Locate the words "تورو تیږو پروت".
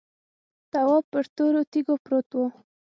1.35-2.29